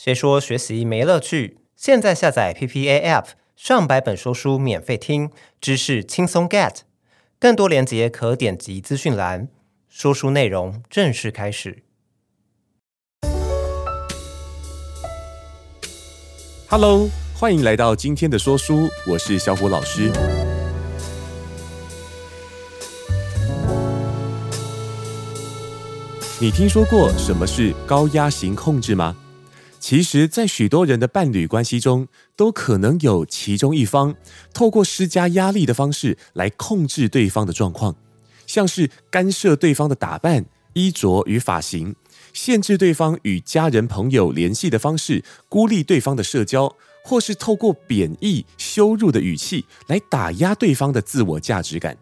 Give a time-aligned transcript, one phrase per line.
[0.00, 1.58] 谁说学习没乐趣？
[1.74, 5.28] 现在下载 PPA App，上百本说书免费听，
[5.60, 6.82] 知识轻松 get。
[7.40, 9.48] 更多链接可点击资讯栏。
[9.88, 11.82] 说书内容正式开始。
[16.68, 20.12] Hello，欢迎来到今天的说书，我是小虎老师。
[26.40, 29.16] 你听说过什么是高压型控制吗？
[29.88, 34.14] 其实，在许多人的伴侣关系中，都可能有其中一方
[34.52, 37.96] 透过施加压力的方式来控制对方的状况，
[38.46, 41.96] 像是干涉对方的打扮、衣着与发型，
[42.34, 51.96] 限制对方与家人朋友联系的方式，孤立对方的社交，或是透过贬义、羞辱的语气来打压对方的自我价值感。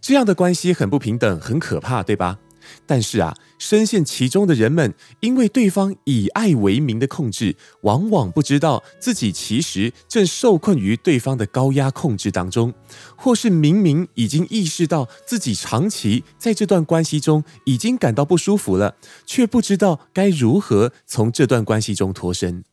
[0.00, 2.40] 这样的关系很不平等，很可怕，对吧？
[2.86, 12.74] 但是啊，深陷其中的人们，因为对方以爱为名的控制，往往不知道自己其实正受困于对方的高压控制当中，
[13.16, 22.64] 或是明明已经意识到自己长期在这段关系中已经感到不舒服了，却不知道该如何从这段关系中脱身。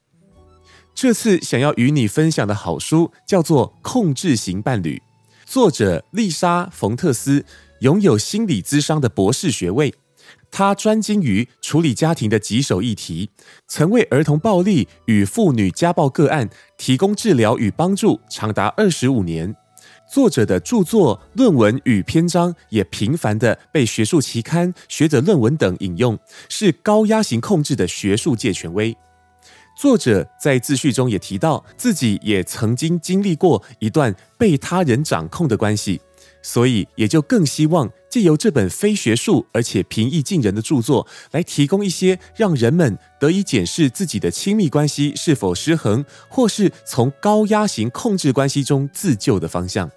[0.94, 4.98] 这次想要与你分享的好书叫做《控制型伴侣》，
[5.50, 7.46] 作者丽莎·冯特斯。
[7.82, 9.92] 拥有心理咨商的博士学位，
[10.52, 13.30] 他专精于处理家庭的棘手议题，
[13.68, 19.56] 曾为儿童暴力与妇女家暴个案提供治疗与帮助长达二十五年。
[20.12, 28.96] 作者的著作、论文与篇章也频繁地被学术期刊、学者论文等引用，是高压型控制的学术界权威。
[29.80, 36.02] 作者在自序中也提到，自己也曾经经历过一段被他人掌控的关系。
[36.42, 49.90] 所以，也就更希望借由这本非学术而且平易近人的著作，来提供一些让人们得以检视自己的亲密关系是否失衡，或是从高压型控制关系中自救的方向。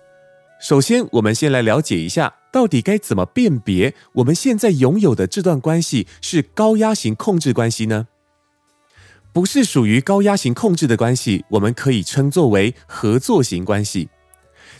[0.61, 8.07] 首先，我们先来了解一下，到底该怎么辨别我们现在拥有的这段关系是高压型控制关系呢？
[9.33, 14.09] 不是属于高压型控制的关系，我们可以称作为合作型关系。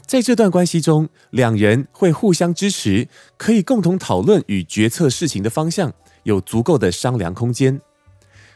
[0.07, 5.93] 在这段关系中，两人会互相支持，可以共同讨论与决策事情的方向，
[6.25, 7.81] 有足够的商量空间。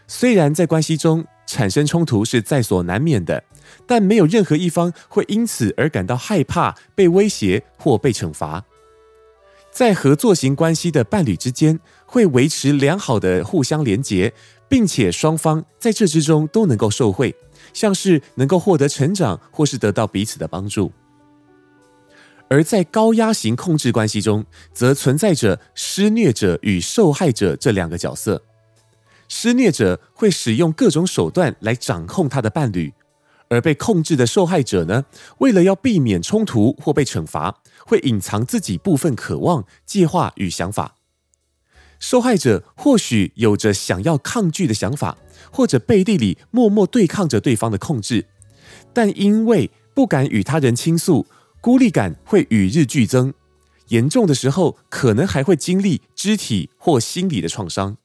[0.06, 3.42] 虽然在关系中产生冲突是在所难免的，
[3.86, 8.65] 但没有任何一方会因此而感到害怕、被威胁或被惩罚。
[9.70, 14.32] 在合作型关系的伴侣之间，会维持良好的互相连结，
[14.69, 17.34] 并且双方在这之中都能够受惠，
[17.72, 20.92] 像是能够获得成长，或是得到彼此的帮助。
[22.48, 28.42] 而在高压型控制关系中，则存在着施虐者与受害者这两个角色。
[29.28, 32.94] 施虐者会使用各种手段来掌控他的伴侣，
[33.50, 35.04] 而被控制的受害者呢，
[35.38, 40.94] 为了要避免冲突或被惩罚，会隐藏自己部分渴望、计划与想法。
[42.00, 45.19] 受害者或许有着想要抗拒的想法，
[45.53, 48.26] 或者背地里默默对抗着对方的控制，
[48.94, 51.26] 但因为不敢与他人倾诉。
[51.60, 53.34] 孤立感会与日俱增，
[53.88, 57.96] 严重的时候可能还会经历肢体或心理的创伤。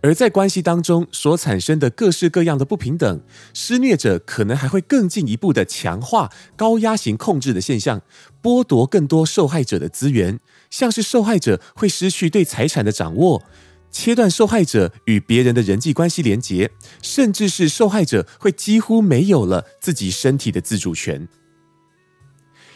[0.00, 3.20] 而在关系当中所产生的各式各样的不平等，
[3.52, 8.00] 施虐者可能还会更进一步的强化高压型控制的现象，
[8.40, 10.38] 剥夺更多受害者的资源，
[10.70, 13.42] 像是受害者会失去对财产的掌握，
[13.90, 16.70] 切断受害者与别人的人际关系连结，
[17.02, 21.28] 甚至是受害者会几乎没有了自己身体的自主权。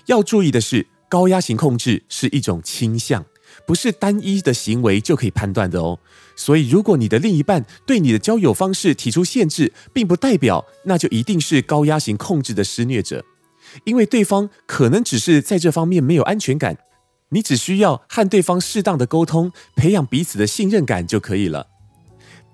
[0.06, 3.24] 要注意的是，高压型控制是一种倾向，
[3.66, 5.98] 不是单一的行为就可以判断的哦。
[6.34, 13.24] 所以，如果你的另一半对你的交友方式提出限制，并不代表那就一定是高压型控制的施虐者，
[13.84, 16.78] 因为对方可能只是在这方面没有安全感。
[17.28, 21.68] 你只需要和对方适当的沟通，培养彼此的信任感就可以了。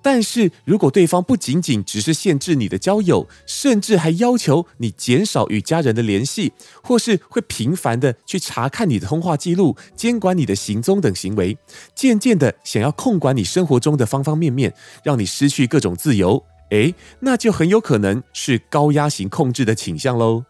[0.00, 6.52] 但是如果对方不仅仅只是限制你的交友，甚至还要求你减少与家人的联系，
[6.82, 11.58] 或是会频繁的去查看你的通话记录、监管你的行踪等行为，
[11.94, 14.72] 渐渐的想要控管你生活中的方方面面，
[15.02, 20.44] 让你失去各种自由，诶，那就很有可能是高压型控制的倾向喽。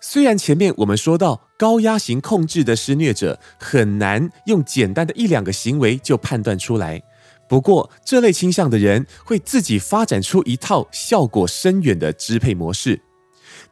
[0.00, 7.02] 虽然前面我们说到高压型控制的施虐者很难用简单的一两个行为就判断出来。
[7.48, 13.00] 不过，这类倾向的人会自己发展出一套效果深远的支配模式。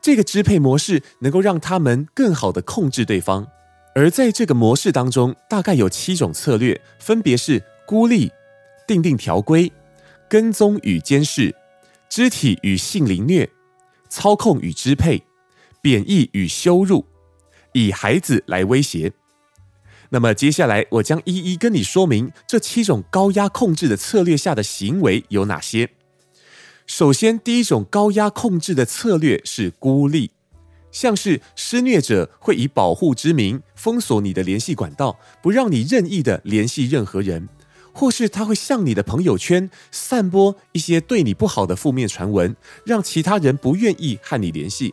[0.00, 3.46] 这个支配模式能够让他们更好地控制对方。
[3.94, 8.30] 而在这个模式当中，大概有七种策略，分别是孤立、
[8.86, 9.70] 订定条规、
[10.28, 11.54] 跟踪与监视、
[12.08, 13.50] 肢体与性凌虐、
[14.08, 15.22] 操控与支配、
[15.80, 17.06] 贬义与羞辱、
[17.72, 19.12] 以孩子来威胁。
[20.14, 25.88] 那么接下来，我将一一跟你说明这七种高压控制的策略下的行为有哪些。
[26.86, 30.32] 首先，第一种高压控制的策略是孤立，
[30.90, 37.48] 像是施虐者会以保护之名封锁你的联系管道，不让你任意的联系任何人，
[37.94, 42.54] 或是他会向你的朋友圈散播一些对你不好的负面传闻，
[42.84, 44.92] 让其他人不愿意和你联系。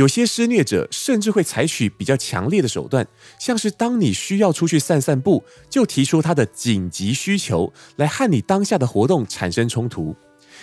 [0.00, 3.06] 有些施虐者甚至会采取比较强烈的手段，
[3.38, 10.16] 像是当你需要出去散散步，就提出他的紧急需求来和你当下的活动产生冲突，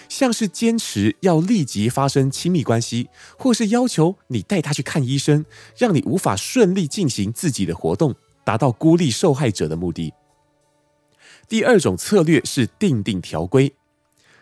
[0.10, 5.46] 像是坚持要立即发生亲密关系，或是要求你带他去看医生，
[5.78, 10.12] 让你无法顺利进行自己的活动，达到孤立受害者的目的。
[11.48, 13.72] 第二种策略是订定条规。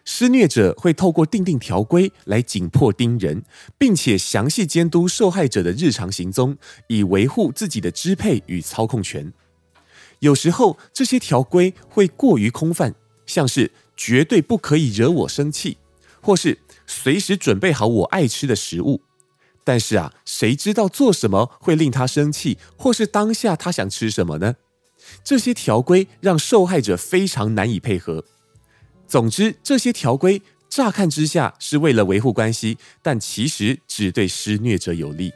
[0.05, 3.43] 施虐者会透过订定条规来紧迫盯人，
[3.77, 6.57] 并且详细监督受害者的日常行踪，
[6.87, 9.33] 以维护自己的支配与操控权。
[10.19, 12.93] 有时候，这些条规会过于空泛，
[13.25, 15.77] 像是绝对不可以惹我生气，
[16.21, 19.01] 或是随时准备好我爱吃的食物。
[19.63, 24.55] 但是啊，谁知道做什么会令他生气，或是当下他想吃什么呢？
[25.23, 28.23] 这些条规让受害者非常难以配合。
[29.07, 35.31] 总之，这些条规乍看之下是为了维护关系，但其实只对施虐者有利。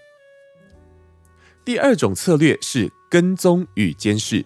[1.63, 4.43] 第二种策略是跟踪与监视。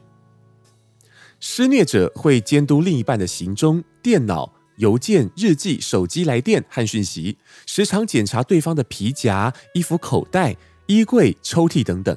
[1.39, 10.55] 施虐者会监督另一半的行踪、电脑、邮件、日记、手机来电和讯息，时常检查对方的皮夹、衣服口袋、
[10.87, 12.15] 衣柜、抽屉等等，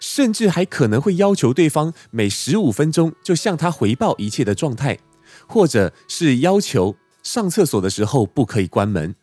[0.00, 4.98] 甚至还可能会要求对方每十五分钟就向他回报一切的状态。
[5.48, 9.16] 或者是要求上厕所的时候不可以关门。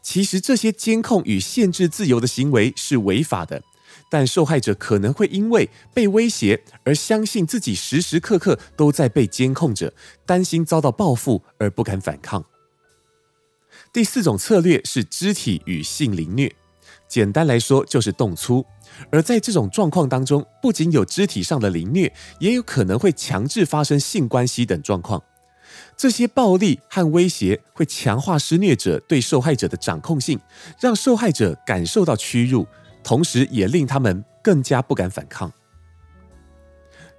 [0.00, 3.62] 其实这些监控与限制自由的行为是违法的，
[4.08, 9.92] 但受害者可能会因为被威胁而相信自己时时刻刻都在被监控着，
[10.24, 12.44] 担心遭到报复而不敢反抗。
[13.92, 16.54] 第四种策略是肢体与性凌虐，
[17.08, 18.64] 简单来说就是动粗。
[19.10, 25.22] 而在这种状况当中，不仅有肢体上的凌虐，也有可能会强制发生性关系等状况。
[25.96, 30.38] 这些暴力和威胁会强化施虐者对受害者的掌控性，
[30.80, 32.66] 让受害者感受到屈辱，
[33.02, 35.52] 同时也令他们更加不敢反抗。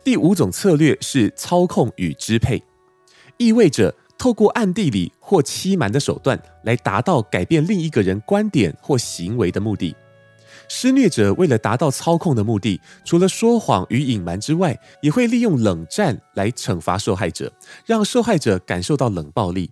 [0.04, 2.64] 第五种策略是操控与支配，
[3.38, 9.96] 意味着透过暗地里或欺瞒的手段来达到改变另一个人观点或行为的目的。
[10.70, 17.52] 施虐者为了达到操控的目的，除了说谎与隐瞒之外，也会利用冷战来惩罚受害者，
[17.86, 19.72] 让受害者感受到冷暴力。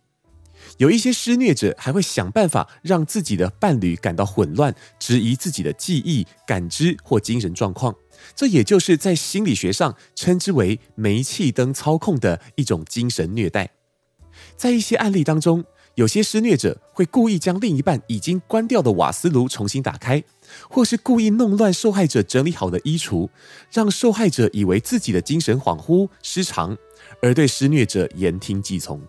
[0.77, 7.95] 有一些施虐者还会想办法让自己的伴侣感到混乱，质疑自己的记忆、感知或精神状况。
[8.35, 13.69] 这也就是在心理学上称之为“煤气灯操控”的一种精神虐待。
[14.55, 15.63] 在一些案例当中，
[15.97, 20.23] 有些施虐者会故意将另一半已经关掉的瓦斯炉重新打开。
[20.69, 23.27] 或是故意弄乱受害者整理好的衣橱，
[23.71, 26.77] 让受害者以为自己的精神恍惚失常，
[27.21, 29.01] 而对施虐者言听计从。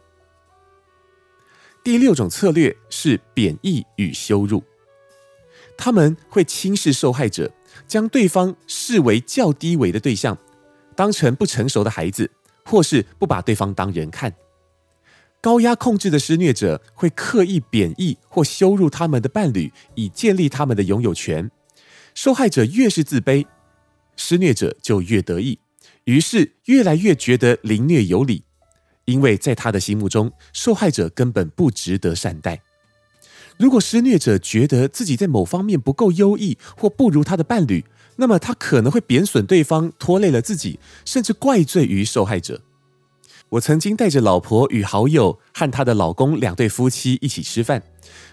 [1.85, 4.62] 第六种策略是贬义与羞辱，
[5.76, 7.52] 他们会轻视受害者，
[7.87, 10.37] 将对方视为较低微的对象，
[10.97, 12.30] 当成不成熟的孩子，
[12.64, 14.35] 或是不把对方当人看。
[15.40, 21.50] 高压控制的施虐者会刻意贬义或羞辱他们的伴侣，以建立他们的拥有权。
[22.14, 23.47] 受害者越是自卑，
[24.16, 25.61] 施虐者就越得意，
[26.04, 28.42] 于是越来越觉得凌虐有理，
[29.04, 32.61] 因为在他的心目中，受害者根本不值得善待。
[33.57, 37.85] 如果施虐者觉得自己在某方面不够优异或不如他的伴侣，
[38.16, 42.61] 那么他可能会贬损对方，拖累了自己，甚至怪罪于受害者。
[43.50, 47.83] 我曾经带着老婆与好友和她的老公两对夫妻一起吃饭，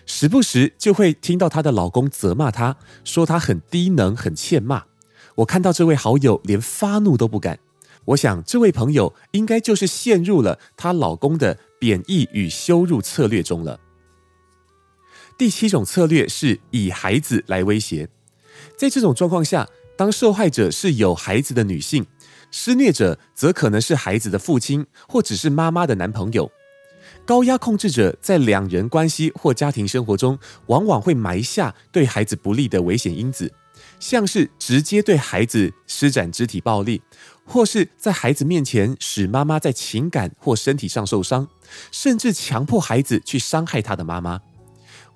[0.06, 4.84] 时不时就会听到她的老公责骂她，说她很低能、很欠骂。
[5.36, 7.60] 我看到这位好友连发怒都不敢，
[8.06, 13.80] 我想这位朋友应该就是陷入了她老公的贬义与羞辱策略中了。
[15.38, 18.10] 第七种策略是以孩子来威胁，
[18.78, 22.06] 在这种状况下，当受害者是有孩子的女性。
[22.52, 26.52] 施虐者则可能是孩子的父亲，或只是妈妈的男朋友。
[27.26, 30.38] 高压控制者在两人关系或家庭生活中，
[30.68, 33.52] 往往会埋下对孩子不利的危险因子，
[34.00, 37.02] 像是直接对孩子施展肢体暴力，
[37.44, 41.48] 或是在孩子面前使妈妈在情感或身体上受伤，
[41.92, 44.42] 甚至强迫孩子去伤害他的妈妈。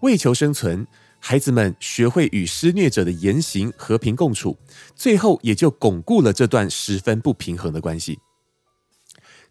[0.02, 0.88] 为求生存，
[1.20, 4.58] 孩子们学会与施虐者的言行和平共处，
[4.96, 8.20] 最后也就巩固了这段十分不平衡的关系。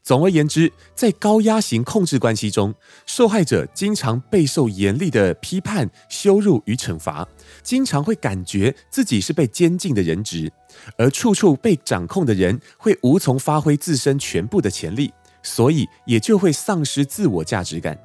[0.02, 7.28] 总而言之，在高压型控制关系中，受害者经常备受严厉的批判、羞辱与惩罚，
[7.62, 10.50] 经常会感觉自己是被监禁的人质，
[10.96, 17.98] 而处处被掌控的人会无从发挥自身全部的潜力，所以也就会丧失自我价值感。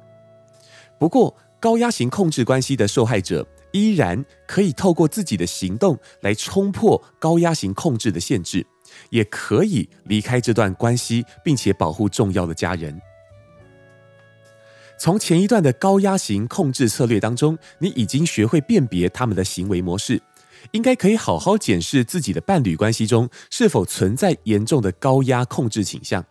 [0.98, 8.64] 不过，高压型控制关系的受害者依然可以透过自己的行动来冲破高压型控制的限制。
[9.10, 13.00] 也可以离开这段关系，并且保护重要的家人。
[14.96, 20.22] 从前一段的高压型控制策略当中，你已经学会辨别他们的行为模式，
[20.70, 26.24] 应该可以好好检视自己的伴侣关系中是否存在严重的高压控制倾向。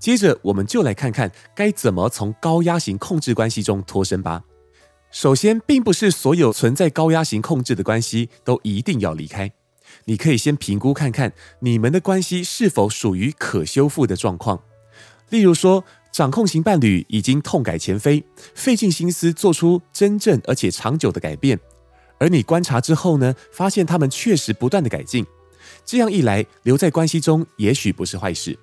[0.00, 4.42] 接着，我们就来看看该怎么从高压型控制关系中脱身吧。
[5.14, 9.52] 首先，并不是所有存在高压型控制的关系都一定要离开。
[10.06, 14.60] 你可以先评估看看你们的关系是否属于可修复的状况。
[15.30, 18.24] 例如说，掌控型伴侣已经痛改前非，
[18.56, 21.60] 费尽心思做出真正而且长久的改变，
[22.18, 25.24] 而你观察之后呢，发现他们确实不断的改进。
[25.84, 28.58] 这样一来，留在关系中也许不是坏事。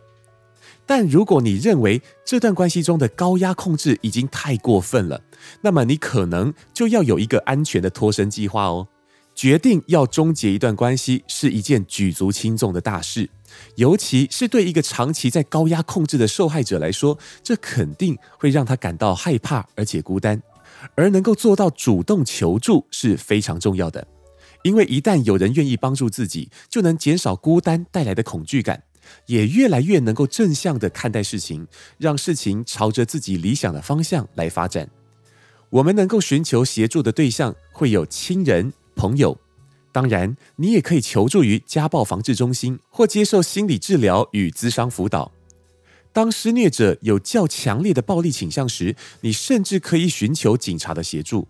[0.93, 5.21] 但如果你认为这段关系中的高压控制已经太过分了，
[5.61, 8.85] 那么你可能就要有一个安全的脱身计划哦。
[9.33, 13.29] 决定要终结一段关系是一件举足轻重的大事，
[13.75, 20.43] 尤其是对一个长期在高压控制的受害者来说，这肯定会让他感到害怕而且孤单。
[20.95, 24.05] 而能够做到主动求助是非常重要的，
[24.63, 28.83] 因为一旦有人愿意帮助自己，就能减少孤单带来的恐惧感，
[29.25, 34.89] 也越来越能够正向地看待事情，让事情朝着自己理想的方向来发展。
[35.69, 38.73] 我们能够寻求协助的对象会有亲人。
[38.93, 39.39] 朋友，
[39.91, 45.31] 当然，你也可以求助于家暴防治中心或接受心理治疗与咨商辅导。
[46.13, 51.47] 当施虐者有较强烈的暴力倾向时，你甚至可以寻求警察的协助。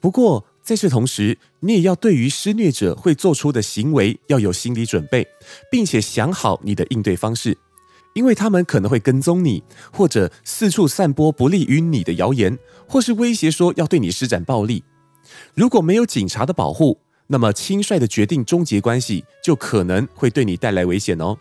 [0.00, 5.24] 不过，在这同时，你也要对于施虐者会做出的行为要有心理准备，
[5.70, 7.56] 并且想好你的应对方式，
[8.14, 12.58] 因为他们可能会跟踪你，或者四处散播不利于你的谣言，
[12.88, 14.82] 或是威胁说要对你施展暴力。
[15.54, 21.38] 如果没有警察的保护，那么轻率的决定终结关系，就可能会对你带来危险哦。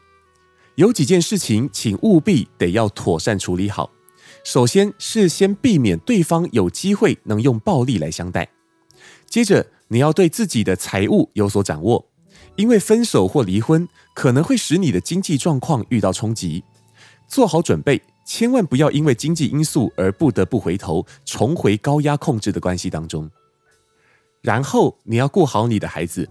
[0.75, 3.89] 有几件事情，请务必得要妥善处理好。
[4.43, 8.47] 首先是先避免对方有机会能用暴力来相待。
[9.35, 12.07] 接着，你要对自己的财务有所掌握，
[12.55, 16.63] 因为分手或离婚可能会使你的经济状况遇到冲击。
[17.27, 23.29] 做好准备，千万不要因为经济因素而不得不回头，重回高压控制的关系当中。
[24.41, 26.29] 然后你要顾好你的孩子。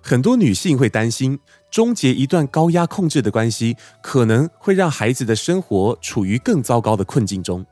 [0.00, 1.40] 很多女性会担心，
[1.72, 7.66] 终结一段高压控制的关系，可能会让孩子的生活处于更糟糕的困境中。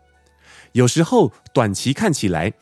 [0.72, 2.52] 有时候，短期看起来，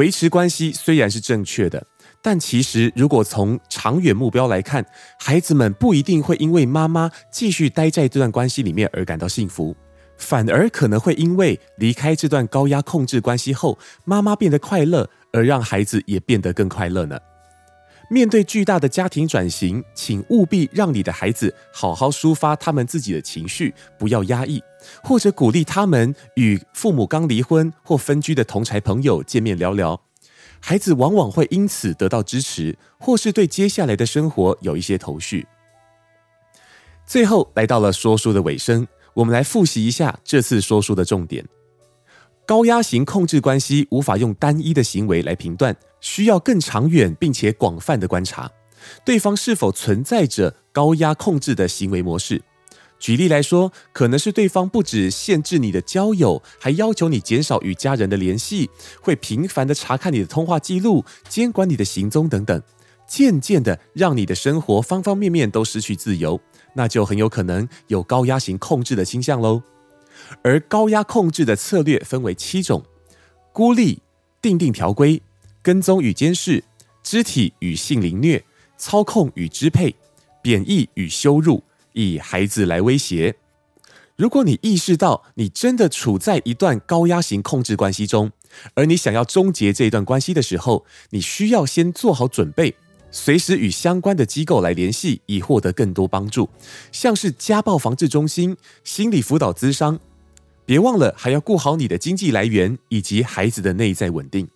[0.00, 1.86] 维持关系虽然是正确的，
[2.22, 4.82] 但其实如果从长远目标来看，
[5.18, 9.76] 孩子们不一定会因为妈妈继续待在这段关系里面而感到幸福，
[10.16, 15.06] 反而可能会因为离开这段高压控制关系后，妈妈变得快乐。
[15.32, 17.16] 而让孩子也变得更快乐呢？
[18.12, 24.60] 面对巨大的家庭转型，请务必让你的孩子好好抒发他们自己的情绪，不要压抑，
[25.04, 30.00] 或者鼓励他们与父母刚离婚或分居的同侪朋友见面聊聊。
[30.58, 35.46] 孩子往往会因此得到支持，或是对接下来的生活有一些头绪。
[37.06, 41.46] 最后来到了说书的尾声，我们来复习一下这次说书的重点。
[42.50, 48.50] 高压型控制关系无法用单一的行为来评断，需要更长远并且广泛的观察，
[49.04, 52.42] 对方是否存在着高压控制的行为模式。
[52.98, 58.68] 举例来说，可能是对方不止限制你的交友，还要求你减少与家人的联系，
[59.00, 62.60] 会频繁的查看你的通话记录，监管你的行踪等等，
[63.06, 66.40] 渐渐的让你的生活方方面面都失去自由，
[66.74, 69.62] 那就很有可能有高压型控制的倾向喽。
[70.42, 72.84] 而高压控制的策略分为七种：
[73.52, 74.02] 孤立、
[74.40, 75.22] 定定条规、
[75.62, 76.64] 跟踪与监视、
[77.02, 78.44] 肢体与性凌虐、
[78.76, 79.94] 操控与支配、
[80.42, 83.36] 贬义与羞辱、以孩子来威胁。
[84.16, 88.30] 如果你意识到你真的处在一段高压型控制关系中，
[88.74, 92.76] 而你想要终结这一段关系的时候，你需要先做好准备，
[93.10, 96.50] 随时与相关的机构来联系，以获得更多帮助，
[96.92, 99.98] 像是家暴防治中心、心理辅导咨商。
[100.70, 104.46] 别忘了还要顾好你的经济来源以及孩子的内在稳定。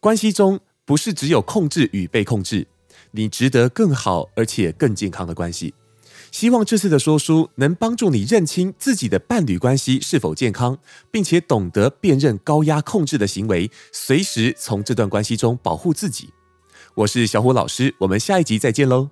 [0.00, 2.66] 关系中不是只有控制与被控制，
[3.10, 5.74] 你值得更好而且更健康的关系。
[6.32, 10.78] 希望这次的说书能帮助你认清自己的伴侣关系是否健康，
[11.10, 16.30] 并且懂得辨认高压控制的行为，随时从这段关系中保护自己。
[16.94, 19.10] 我是小虎老师，我们下一集再见喽。